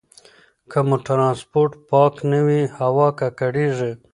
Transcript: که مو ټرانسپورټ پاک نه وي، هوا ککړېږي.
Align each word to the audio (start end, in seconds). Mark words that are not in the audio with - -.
که 0.71 0.79
مو 0.87 0.95
ټرانسپورټ 1.07 1.71
پاک 1.89 2.13
نه 2.31 2.39
وي، 2.45 2.61
هوا 2.79 3.07
ککړېږي. 3.19 3.91